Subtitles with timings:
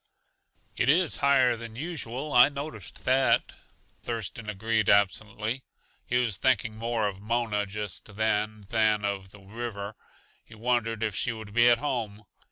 [0.75, 3.53] "It is higher than usual; I noticed that,"
[4.01, 5.63] Thurston agreed absently.
[6.07, 9.93] He was thinking more of Mona just then than of the river.
[10.43, 12.23] He wondered if she would be at home.